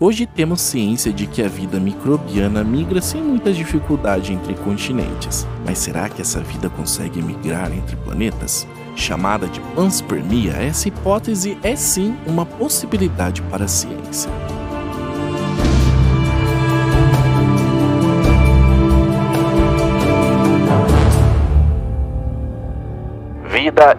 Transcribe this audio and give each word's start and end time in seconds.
Hoje 0.00 0.26
temos 0.26 0.60
ciência 0.60 1.12
de 1.12 1.26
que 1.26 1.42
a 1.42 1.48
vida 1.48 1.80
microbiana 1.80 2.62
migra 2.62 3.00
sem 3.00 3.20
muita 3.20 3.52
dificuldade 3.52 4.32
entre 4.32 4.54
continentes. 4.54 5.44
Mas 5.66 5.78
será 5.78 6.08
que 6.08 6.22
essa 6.22 6.38
vida 6.40 6.70
consegue 6.70 7.20
migrar 7.20 7.72
entre 7.72 7.96
planetas? 7.96 8.64
Chamada 8.94 9.48
de 9.48 9.60
panspermia, 9.74 10.52
essa 10.52 10.86
hipótese 10.86 11.58
é 11.64 11.74
sim 11.74 12.16
uma 12.28 12.46
possibilidade 12.46 13.42
para 13.42 13.64
a 13.64 13.68
ciência. 13.68 14.30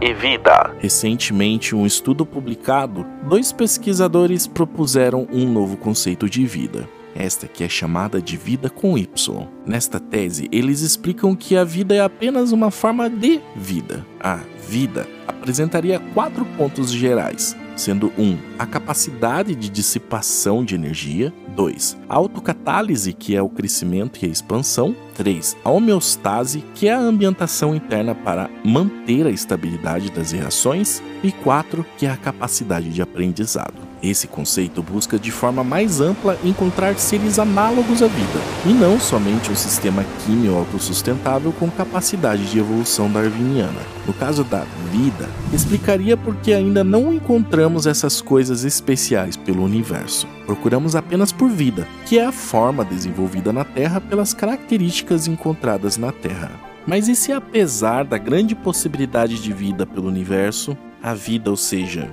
E 0.02 0.14
Vida. 0.14 0.75
Recentemente, 0.80 1.73
um 1.73 1.86
estudo 1.86 2.25
publicado, 2.25 3.05
dois 3.23 3.54
pesquisadores 3.54 4.46
propuseram 4.46 5.25
um 5.32 5.50
novo 5.50 5.78
conceito 5.78 6.29
de 6.29 6.46
vida. 6.46 6.86
Esta 7.16 7.48
que 7.48 7.64
é 7.64 7.70
chamada 7.70 8.21
de 8.21 8.36
vida 8.36 8.70
com 8.70 8.97
Y. 8.97 9.47
Nesta 9.65 9.97
tese, 9.97 10.50
eles 10.51 10.82
explicam 10.82 11.34
que 11.34 11.56
a 11.56 11.64
vida 11.64 11.96
é 11.96 12.01
apenas 12.01 12.51
uma 12.51 12.70
forma 12.70 13.10
de 13.10 13.39
vida. 13.56 14.06
A 14.20 14.42
vida 14.68 15.07
apresentaria 15.25 15.98
quatro 16.14 16.43
pontos 16.57 16.92
gerais, 16.92 17.56
sendo 17.79 18.11
1. 18.18 18.21
Um, 18.21 18.38
a 18.57 18.65
capacidade 18.65 19.56
de 19.56 19.69
dissipação 19.69 20.64
de 20.64 20.75
energia, 20.75 21.33
2. 21.56 21.97
A 22.07 22.15
autocatálise, 22.15 23.14
que 23.14 23.36
é 23.36 23.42
o 23.42 23.50
crescimento 23.50 24.20
e 24.21 24.28
a 24.28 24.29
expansão, 24.29 24.96
3. 25.15 25.57
A 25.64 25.70
homeostase, 25.70 26.64
que 26.75 26.87
é 26.87 26.93
a 26.93 27.00
ambientação 27.00 27.73
interna 27.73 28.14
para 28.14 28.50
manter 28.64 29.25
a 29.25 29.32
estabilidade 29.32 30.11
das 30.11 30.32
reações, 30.32 31.01
e 31.23 31.32
4. 31.32 31.86
Que 31.97 32.06
é 32.06 32.11
a 32.11 32.17
capacidade 32.17 32.89
de 32.89 33.02
aprendizado. 33.02 33.89
Esse 34.02 34.28
conceito 34.28 34.81
busca 34.81 35.20
de 35.20 35.30
forma 35.30 35.64
mais 35.64 36.00
ampla 36.00 36.38
encontrar 36.44 36.98
seres 36.98 37.38
análogos 37.38 38.02
à 38.02 38.08
vida, 38.08 38.40
e 38.66 38.70
não 38.70 39.00
somente 39.00 39.52
um 39.52 39.56
sistema 39.56 40.06
químico 40.26 40.56
autossustentável 40.56 41.52
com 41.52 41.70
capacidade 41.70 42.50
de 42.50 42.60
evolução 42.60 43.12
darwiniana. 43.12 43.82
No 44.08 44.14
caso 44.14 44.44
da 44.44 44.66
vida, 44.92 45.30
explicaria 45.54 46.16
por 46.16 46.36
que 46.38 46.54
ainda 46.54 46.84
não 46.84 47.14
encontramos 47.14 47.86
essas 47.86 48.22
coisas 48.22 48.64
especiais 48.64 49.36
pelo 49.36 49.64
universo. 49.64 50.28
Procuramos 50.45 50.95
apenas 50.95 51.32
por 51.32 51.50
vida, 51.50 51.88
que 52.06 52.18
é 52.18 52.26
a 52.26 52.32
forma 52.32 52.86
desenvolvida 52.86 53.52
na 53.52 53.66
Terra 53.66 54.00
pelas 54.00 54.34
características 54.34 55.28
encontradas 55.28 55.98
na 55.98 56.12
Terra. 56.12 56.52
Mas 56.88 57.08
e 57.08 57.16
se 57.16 57.32
apesar 57.32 58.06
da 58.06 58.18
grande 58.18 58.56
possibilidade 58.56 59.42
de 59.42 59.54
vida 59.54 59.86
pelo 59.86 60.08
universo, 60.08 60.76
a 61.04 61.14
vida, 61.14 61.50
ou 61.50 61.58
seja, 61.58 62.10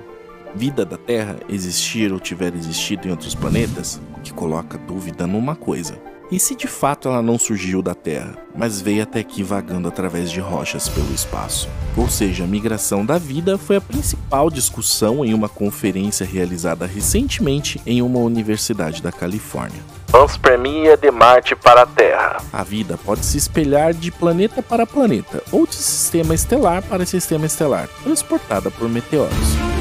vida 0.57 0.83
da 0.83 0.97
Terra 0.97 1.37
existir 1.47 2.11
ou 2.11 2.19
tiver 2.19 2.55
existido 2.55 3.07
em 3.07 3.11
outros 3.11 3.35
planetas, 3.35 4.01
que 4.23 4.33
coloca 4.33 4.75
dúvida 4.75 5.27
numa 5.27 5.55
coisa. 5.55 6.01
E 6.29 6.39
se 6.39 6.55
de 6.55 6.67
fato 6.67 7.07
ela 7.07 7.21
não 7.21 7.37
surgiu 7.37 7.81
da 7.81 7.93
Terra, 7.93 8.35
mas 8.53 8.81
veio 8.81 9.03
até 9.03 9.19
aqui 9.19 9.43
vagando 9.43 9.87
através 9.87 10.29
de 10.29 10.41
rochas 10.41 10.89
pelo 10.89 11.13
espaço? 11.13 11.69
Ou 11.95 12.09
seja, 12.09 12.43
a 12.43 12.47
migração 12.47 13.05
da 13.05 13.17
vida 13.17 13.57
foi 13.57 13.77
a 13.77 13.81
principal 13.81 14.49
discussão 14.49 15.23
em 15.23 15.33
uma 15.33 15.47
conferência 15.47 16.25
realizada 16.25 16.85
recentemente 16.85 17.79
em 17.85 18.01
uma 18.01 18.19
universidade 18.19 19.01
da 19.01 19.11
Califórnia. 19.11 19.81
Panspermia 20.11 20.97
de 20.97 21.11
Marte 21.11 21.55
para 21.55 21.83
a 21.83 21.85
Terra. 21.85 22.37
A 22.51 22.63
vida 22.63 22.97
pode 23.05 23.23
se 23.23 23.37
espelhar 23.37 23.93
de 23.93 24.11
planeta 24.11 24.61
para 24.63 24.87
planeta 24.87 25.41
ou 25.51 25.67
de 25.67 25.75
sistema 25.75 26.33
estelar 26.33 26.81
para 26.81 27.05
sistema 27.05 27.45
estelar, 27.45 27.87
transportada 28.03 28.71
por 28.71 28.89
meteoros. 28.89 29.77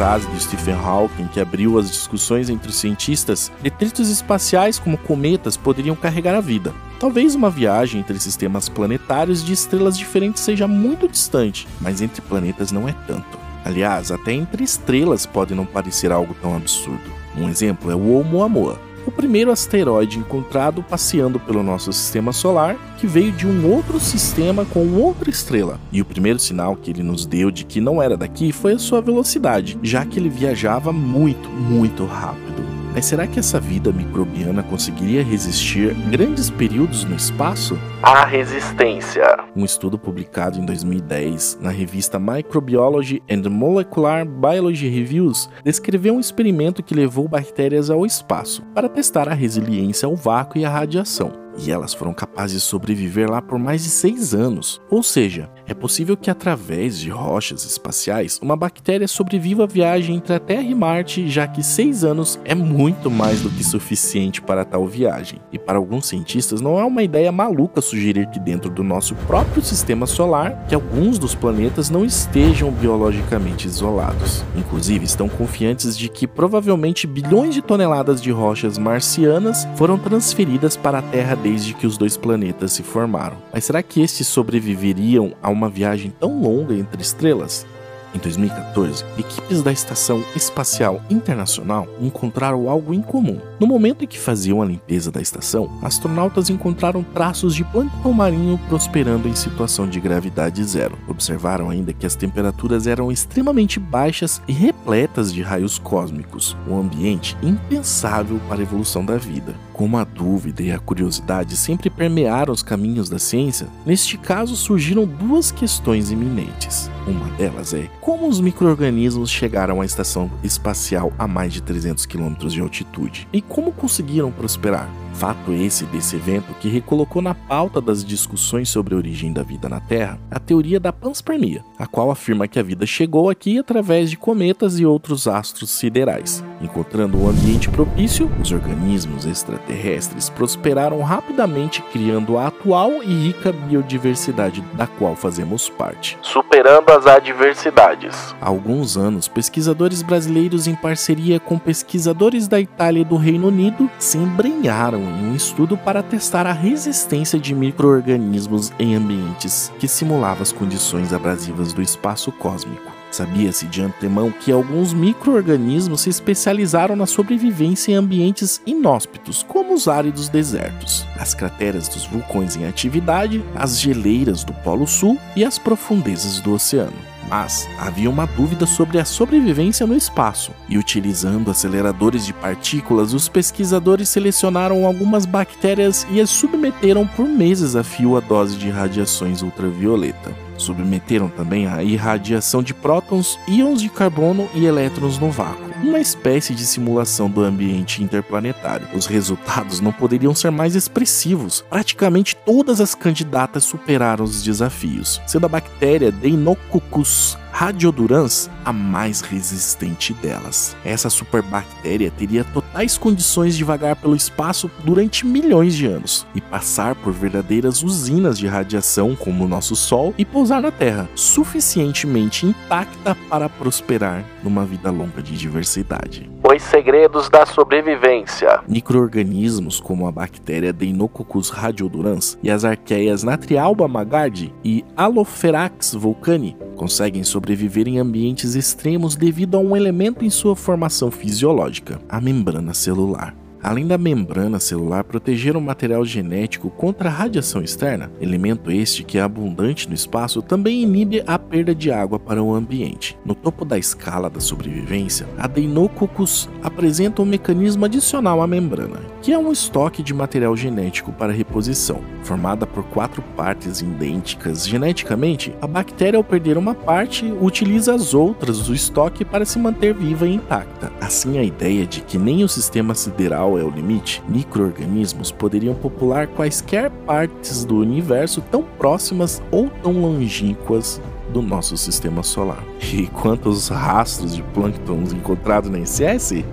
Frase 0.00 0.26
de 0.28 0.42
Stephen 0.42 0.76
Hawking 0.76 1.26
que 1.26 1.38
abriu 1.38 1.78
as 1.78 1.90
discussões 1.90 2.48
entre 2.48 2.70
os 2.70 2.76
cientistas, 2.76 3.52
detritos 3.60 4.08
espaciais 4.08 4.78
como 4.78 4.96
cometas 4.96 5.58
poderiam 5.58 5.94
carregar 5.94 6.34
a 6.34 6.40
vida. 6.40 6.72
Talvez 6.98 7.34
uma 7.34 7.50
viagem 7.50 8.00
entre 8.00 8.18
sistemas 8.18 8.66
planetários 8.66 9.44
de 9.44 9.52
estrelas 9.52 9.98
diferentes 9.98 10.42
seja 10.42 10.66
muito 10.66 11.06
distante, 11.06 11.68
mas 11.82 12.00
entre 12.00 12.22
planetas 12.22 12.72
não 12.72 12.88
é 12.88 12.94
tanto. 13.06 13.38
Aliás, 13.62 14.10
até 14.10 14.32
entre 14.32 14.64
estrelas 14.64 15.26
pode 15.26 15.54
não 15.54 15.66
parecer 15.66 16.10
algo 16.10 16.34
tão 16.40 16.56
absurdo. 16.56 17.12
Um 17.36 17.50
exemplo 17.50 17.90
é 17.90 17.94
o 17.94 18.14
Oumuamua, 18.14 18.80
o 19.10 19.12
primeiro 19.12 19.50
asteroide 19.50 20.18
encontrado 20.18 20.84
passeando 20.84 21.40
pelo 21.40 21.64
nosso 21.64 21.92
sistema 21.92 22.32
solar, 22.32 22.76
que 22.96 23.08
veio 23.08 23.32
de 23.32 23.44
um 23.44 23.68
outro 23.68 23.98
sistema 23.98 24.64
com 24.64 24.86
outra 24.94 25.28
estrela. 25.28 25.80
E 25.90 26.00
o 26.00 26.04
primeiro 26.04 26.38
sinal 26.38 26.76
que 26.76 26.90
ele 26.90 27.02
nos 27.02 27.26
deu 27.26 27.50
de 27.50 27.64
que 27.64 27.80
não 27.80 28.00
era 28.00 28.16
daqui 28.16 28.52
foi 28.52 28.74
a 28.74 28.78
sua 28.78 29.00
velocidade, 29.00 29.76
já 29.82 30.06
que 30.06 30.18
ele 30.18 30.28
viajava 30.28 30.92
muito, 30.92 31.48
muito 31.50 32.04
rápido. 32.04 32.69
Mas 32.92 33.06
será 33.06 33.26
que 33.26 33.38
essa 33.38 33.60
vida 33.60 33.92
microbiana 33.92 34.62
conseguiria 34.62 35.22
resistir 35.22 35.94
grandes 36.10 36.50
períodos 36.50 37.04
no 37.04 37.14
espaço? 37.14 37.78
A 38.02 38.24
resistência. 38.24 39.24
Um 39.54 39.64
estudo 39.64 39.98
publicado 39.98 40.58
em 40.58 40.64
2010 40.64 41.58
na 41.60 41.70
revista 41.70 42.18
Microbiology 42.18 43.22
and 43.30 43.48
Molecular 43.48 44.26
Biology 44.26 44.88
Reviews 44.88 45.48
descreveu 45.64 46.14
um 46.14 46.20
experimento 46.20 46.82
que 46.82 46.94
levou 46.94 47.28
bactérias 47.28 47.90
ao 47.90 48.04
espaço 48.04 48.62
para 48.74 48.88
testar 48.88 49.28
a 49.28 49.34
resiliência 49.34 50.06
ao 50.06 50.16
vácuo 50.16 50.58
e 50.58 50.64
à 50.64 50.70
radiação 50.70 51.49
e 51.58 51.70
elas 51.70 51.94
foram 51.94 52.12
capazes 52.12 52.62
de 52.62 52.68
sobreviver 52.68 53.30
lá 53.30 53.42
por 53.42 53.58
mais 53.58 53.82
de 53.82 53.90
seis 53.90 54.34
anos. 54.34 54.80
Ou 54.90 55.02
seja, 55.02 55.50
é 55.66 55.74
possível 55.74 56.16
que 56.16 56.30
através 56.30 56.98
de 56.98 57.10
rochas 57.10 57.64
espaciais 57.64 58.38
uma 58.42 58.56
bactéria 58.56 59.08
sobreviva 59.08 59.64
a 59.64 59.66
viagem 59.66 60.16
entre 60.16 60.34
a 60.34 60.40
Terra 60.40 60.62
e 60.62 60.74
Marte, 60.74 61.28
já 61.28 61.46
que 61.46 61.62
seis 61.62 62.04
anos 62.04 62.38
é 62.44 62.54
muito 62.54 63.10
mais 63.10 63.42
do 63.42 63.50
que 63.50 63.64
suficiente 63.64 64.40
para 64.40 64.64
tal 64.64 64.86
viagem. 64.86 65.40
E 65.52 65.58
para 65.58 65.78
alguns 65.78 66.06
cientistas 66.06 66.60
não 66.60 66.78
é 66.78 66.84
uma 66.84 67.02
ideia 67.02 67.32
maluca 67.32 67.80
sugerir 67.80 68.28
que 68.28 68.40
dentro 68.40 68.70
do 68.70 68.82
nosso 68.82 69.14
próprio 69.26 69.62
sistema 69.62 70.06
solar 70.06 70.66
que 70.68 70.74
alguns 70.74 71.18
dos 71.18 71.34
planetas 71.34 71.90
não 71.90 72.04
estejam 72.04 72.70
biologicamente 72.70 73.66
isolados. 73.66 74.44
Inclusive 74.56 75.04
estão 75.04 75.28
confiantes 75.28 75.96
de 75.96 76.08
que 76.08 76.26
provavelmente 76.26 77.06
bilhões 77.06 77.54
de 77.54 77.62
toneladas 77.62 78.20
de 78.20 78.30
rochas 78.30 78.78
marcianas 78.78 79.66
foram 79.76 79.98
transferidas 79.98 80.76
para 80.76 80.98
a 80.98 81.02
Terra 81.02 81.39
desde 81.42 81.74
que 81.74 81.86
os 81.86 81.96
dois 81.96 82.16
planetas 82.16 82.72
se 82.72 82.82
formaram. 82.82 83.36
Mas 83.52 83.64
será 83.64 83.82
que 83.82 84.00
estes 84.00 84.26
sobreviveriam 84.26 85.32
a 85.42 85.50
uma 85.50 85.68
viagem 85.68 86.12
tão 86.18 86.40
longa 86.40 86.74
entre 86.74 87.02
estrelas? 87.02 87.66
Em 88.12 88.18
2014, 88.18 89.04
equipes 89.18 89.62
da 89.62 89.70
Estação 89.70 90.24
Espacial 90.34 91.00
Internacional 91.08 91.86
encontraram 92.00 92.68
algo 92.68 92.92
incomum. 92.92 93.40
No 93.58 93.68
momento 93.68 94.02
em 94.02 94.06
que 94.06 94.18
faziam 94.18 94.60
a 94.60 94.64
limpeza 94.64 95.12
da 95.12 95.20
estação, 95.20 95.70
astronautas 95.80 96.50
encontraram 96.50 97.04
traços 97.04 97.54
de 97.54 97.62
plâncton 97.62 98.12
marinho 98.12 98.58
prosperando 98.68 99.28
em 99.28 99.34
situação 99.36 99.88
de 99.88 100.00
gravidade 100.00 100.62
zero. 100.64 100.98
Observaram 101.06 101.70
ainda 101.70 101.92
que 101.92 102.06
as 102.06 102.16
temperaturas 102.16 102.88
eram 102.88 103.12
extremamente 103.12 103.78
baixas 103.78 104.42
e 104.48 104.52
repletas 104.52 105.32
de 105.32 105.42
raios 105.42 105.78
cósmicos, 105.78 106.56
um 106.68 106.80
ambiente 106.80 107.36
impensável 107.42 108.40
para 108.48 108.58
a 108.58 108.62
evolução 108.62 109.04
da 109.04 109.16
vida. 109.16 109.54
Como 109.80 109.96
a 109.96 110.04
dúvida 110.04 110.62
e 110.62 110.70
a 110.70 110.78
curiosidade 110.78 111.56
sempre 111.56 111.88
permearam 111.88 112.52
os 112.52 112.62
caminhos 112.62 113.08
da 113.08 113.18
ciência, 113.18 113.66
neste 113.86 114.18
caso 114.18 114.54
surgiram 114.54 115.06
duas 115.06 115.50
questões 115.50 116.10
iminentes. 116.10 116.90
Uma 117.06 117.26
delas 117.38 117.72
é 117.72 117.88
como 117.98 118.28
os 118.28 118.42
micro-organismos 118.42 119.30
chegaram 119.30 119.80
à 119.80 119.86
estação 119.86 120.30
espacial 120.44 121.14
a 121.18 121.26
mais 121.26 121.54
de 121.54 121.62
300 121.62 122.04
km 122.04 122.34
de 122.46 122.60
altitude 122.60 123.26
e 123.32 123.40
como 123.40 123.72
conseguiram 123.72 124.30
prosperar. 124.30 124.86
Fato 125.14 125.52
esse 125.52 125.84
desse 125.86 126.16
evento 126.16 126.54
que 126.60 126.68
recolocou 126.68 127.20
na 127.20 127.34
pauta 127.34 127.80
das 127.80 128.04
discussões 128.04 128.68
sobre 128.68 128.94
a 128.94 128.96
origem 128.96 129.32
da 129.32 129.42
vida 129.42 129.68
na 129.68 129.80
Terra 129.80 130.18
a 130.30 130.38
teoria 130.38 130.80
da 130.80 130.92
panspermia, 130.92 131.64
a 131.78 131.86
qual 131.86 132.10
afirma 132.10 132.48
que 132.48 132.58
a 132.58 132.62
vida 132.62 132.86
chegou 132.86 133.28
aqui 133.28 133.58
através 133.58 134.10
de 134.10 134.16
cometas 134.16 134.78
e 134.78 134.86
outros 134.86 135.26
astros 135.26 135.70
siderais. 135.70 136.42
Encontrando 136.60 137.18
um 137.18 137.28
ambiente 137.28 137.68
propício, 137.68 138.30
os 138.40 138.52
organismos 138.52 139.24
extraterrestres 139.26 140.28
prosperaram 140.28 141.00
rapidamente, 141.02 141.82
criando 141.92 142.36
a 142.36 142.48
atual 142.48 143.02
e 143.02 143.26
rica 143.26 143.52
biodiversidade 143.52 144.62
da 144.74 144.86
qual 144.86 145.16
fazemos 145.16 145.68
parte. 145.68 146.18
Superando 146.22 146.90
as 146.90 147.06
adversidades. 147.06 148.34
Há 148.40 148.48
alguns 148.48 148.96
anos, 148.96 149.26
pesquisadores 149.26 150.02
brasileiros, 150.02 150.66
em 150.66 150.74
parceria 150.74 151.40
com 151.40 151.58
pesquisadores 151.58 152.46
da 152.46 152.60
Itália 152.60 153.00
e 153.00 153.04
do 153.04 153.16
Reino 153.16 153.48
Unido, 153.48 153.90
se 153.98 154.18
embrenharam 154.18 154.99
em 155.02 155.30
um 155.30 155.34
estudo 155.34 155.76
para 155.76 156.02
testar 156.02 156.46
a 156.46 156.52
resistência 156.52 157.38
de 157.38 157.54
micro-organismos 157.54 158.72
em 158.78 158.94
ambientes 158.94 159.72
que 159.78 159.88
simulavam 159.88 160.42
as 160.42 160.52
condições 160.52 161.12
abrasivas 161.12 161.72
do 161.72 161.82
espaço 161.82 162.30
cósmico. 162.32 162.90
Sabia-se 163.10 163.66
de 163.66 163.82
antemão 163.82 164.30
que 164.30 164.52
alguns 164.52 164.92
micro-organismos 164.92 166.02
se 166.02 166.10
especializaram 166.10 166.94
na 166.94 167.06
sobrevivência 167.06 167.92
em 167.92 167.96
ambientes 167.96 168.62
inóspitos, 168.64 169.42
como 169.42 169.74
os 169.74 169.88
áridos 169.88 170.28
desertos, 170.28 171.04
as 171.18 171.34
crateras 171.34 171.88
dos 171.88 172.06
vulcões 172.06 172.56
em 172.56 172.66
atividade, 172.66 173.44
as 173.54 173.80
geleiras 173.80 174.44
do 174.44 174.52
Polo 174.52 174.86
Sul 174.86 175.18
e 175.34 175.44
as 175.44 175.58
profundezas 175.58 176.40
do 176.40 176.52
oceano. 176.52 176.96
Mas 177.30 177.68
havia 177.78 178.10
uma 178.10 178.26
dúvida 178.26 178.66
sobre 178.66 178.98
a 178.98 179.04
sobrevivência 179.04 179.86
no 179.86 179.96
espaço, 179.96 180.50
e 180.68 180.76
utilizando 180.76 181.48
aceleradores 181.48 182.26
de 182.26 182.32
partículas, 182.32 183.14
os 183.14 183.28
pesquisadores 183.28 184.08
selecionaram 184.08 184.84
algumas 184.84 185.24
bactérias 185.24 186.04
e 186.10 186.20
as 186.20 186.28
submeteram 186.28 187.06
por 187.06 187.28
meses 187.28 187.76
a 187.76 187.84
fio 187.84 188.16
à 188.16 188.20
dose 188.20 188.56
de 188.56 188.68
radiações 188.68 189.42
ultravioleta. 189.42 190.49
Submeteram 190.60 191.28
também 191.28 191.66
a 191.66 191.82
irradiação 191.82 192.62
de 192.62 192.74
prótons, 192.74 193.38
íons 193.48 193.80
de 193.80 193.88
carbono 193.88 194.48
e 194.54 194.66
elétrons 194.66 195.18
no 195.18 195.30
vácuo 195.30 195.70
uma 195.82 195.98
espécie 195.98 196.54
de 196.54 196.64
simulação 196.64 197.30
do 197.30 197.42
ambiente 197.42 198.02
interplanetário. 198.02 198.86
Os 198.94 199.06
resultados 199.06 199.80
não 199.80 199.92
poderiam 199.92 200.34
ser 200.34 200.50
mais 200.50 200.74
expressivos. 200.74 201.64
Praticamente 201.68 202.36
todas 202.36 202.80
as 202.80 202.94
candidatas 202.94 203.64
superaram 203.64 204.24
os 204.24 204.42
desafios, 204.42 205.20
sendo 205.26 205.46
a 205.46 205.48
bactéria 205.48 206.12
Deinococcus 206.12 207.38
Radiodurans 207.60 208.48
a 208.64 208.72
mais 208.72 209.20
resistente 209.20 210.14
delas. 210.14 210.74
Essa 210.82 211.10
superbactéria 211.10 212.10
teria 212.10 212.42
totais 212.42 212.96
condições 212.96 213.54
de 213.54 213.62
vagar 213.62 213.96
pelo 213.96 214.16
espaço 214.16 214.70
durante 214.82 215.26
milhões 215.26 215.74
de 215.74 215.84
anos 215.84 216.26
e 216.34 216.40
passar 216.40 216.94
por 216.94 217.12
verdadeiras 217.12 217.82
usinas 217.82 218.38
de 218.38 218.46
radiação 218.46 219.14
como 219.14 219.44
o 219.44 219.48
nosso 219.48 219.76
Sol 219.76 220.14
e 220.16 220.24
pousar 220.24 220.62
na 220.62 220.70
Terra, 220.70 221.06
suficientemente 221.14 222.46
intacta 222.46 223.14
para 223.28 223.46
prosperar 223.46 224.24
numa 224.42 224.64
vida 224.64 224.90
longa 224.90 225.22
de 225.22 225.36
diversidade. 225.36 226.30
Os 226.52 226.62
segredos 226.62 227.28
da 227.28 227.46
sobrevivência. 227.46 228.60
Microorganismos 228.66 229.78
como 229.78 230.08
a 230.08 230.10
bactéria 230.10 230.72
Deinococcus 230.72 231.48
radiodurans 231.48 232.36
e 232.42 232.50
as 232.50 232.64
arqueias 232.64 233.22
Natrialba 233.22 233.86
magardi 233.86 234.52
e 234.64 234.84
Alopherax 234.96 235.94
vulcani 235.94 236.56
conseguem 236.74 237.22
sobreviver 237.22 237.86
em 237.86 238.00
ambientes 238.00 238.56
extremos 238.56 239.14
devido 239.14 239.56
a 239.56 239.60
um 239.60 239.76
elemento 239.76 240.24
em 240.24 240.30
sua 240.30 240.56
formação 240.56 241.08
fisiológica, 241.08 242.00
a 242.08 242.20
membrana 242.20 242.74
celular. 242.74 243.32
Além 243.62 243.86
da 243.86 243.98
membrana 243.98 244.58
celular 244.58 245.04
proteger 245.04 245.54
o 245.54 245.60
material 245.60 246.04
genético 246.04 246.70
contra 246.70 247.10
a 247.10 247.12
radiação 247.12 247.62
externa, 247.62 248.10
elemento 248.20 248.70
este 248.70 249.04
que 249.04 249.18
é 249.18 249.20
abundante 249.20 249.86
no 249.86 249.94
espaço 249.94 250.40
também 250.40 250.82
inibe 250.82 251.22
a 251.26 251.38
perda 251.38 251.74
de 251.74 251.92
água 251.92 252.18
para 252.18 252.42
o 252.42 252.54
ambiente. 252.54 253.18
No 253.24 253.34
topo 253.34 253.66
da 253.66 253.76
escala 253.76 254.30
da 254.30 254.40
sobrevivência, 254.40 255.26
a 255.36 255.46
Deinococcus 255.46 256.48
apresenta 256.62 257.20
um 257.20 257.26
mecanismo 257.26 257.84
adicional 257.84 258.40
à 258.40 258.46
membrana, 258.46 259.00
que 259.20 259.32
é 259.32 259.38
um 259.38 259.52
estoque 259.52 260.02
de 260.02 260.14
material 260.14 260.56
genético 260.56 261.12
para 261.12 261.32
reposição. 261.32 262.00
Formada 262.22 262.66
por 262.66 262.84
quatro 262.84 263.22
partes 263.36 263.82
idênticas 263.82 264.66
geneticamente, 264.66 265.54
a 265.60 265.66
bactéria, 265.66 266.16
ao 266.16 266.24
perder 266.24 266.56
uma 266.56 266.74
parte, 266.74 267.30
utiliza 267.40 267.94
as 267.94 268.14
outras 268.14 268.60
do 268.60 268.74
estoque 268.74 269.24
para 269.24 269.44
se 269.44 269.58
manter 269.58 269.94
viva 269.94 270.26
e 270.26 270.34
intacta. 270.34 270.90
Assim, 271.00 271.38
a 271.38 271.42
ideia 271.42 271.86
de 271.86 272.00
que 272.00 272.16
nem 272.16 272.42
o 272.42 272.48
sistema 272.48 272.94
sideral 272.94 273.49
é 273.58 273.64
o 273.64 273.70
limite, 273.70 274.22
microorganismos 274.28 275.30
poderiam 275.30 275.74
popular 275.74 276.26
quaisquer 276.26 276.90
partes 277.06 277.64
do 277.64 277.78
universo 277.78 278.40
tão 278.50 278.62
próximas 278.62 279.42
ou 279.50 279.68
tão 279.82 279.92
longínquas 279.92 281.00
do 281.32 281.40
nosso 281.40 281.76
sistema 281.76 282.22
solar. 282.22 282.62
E 282.92 283.06
quanto 283.06 283.48
aos 283.48 283.68
rastros 283.68 284.34
de 284.34 284.42
plânctons 284.42 285.12
encontrados 285.12 285.70
na 285.70 285.78
ICS, 285.78 286.44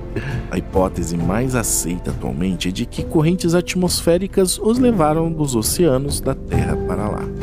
a 0.51 0.57
hipótese 0.57 1.17
mais 1.17 1.55
aceita 1.55 2.11
atualmente 2.11 2.69
é 2.69 2.71
de 2.71 2.85
que 2.85 3.03
correntes 3.03 3.55
atmosféricas 3.55 4.59
os 4.59 4.77
levaram 4.77 5.31
dos 5.31 5.55
oceanos 5.55 6.21
da 6.21 6.35
Terra 6.35 6.75
para 6.87 7.09
lá. 7.09 7.36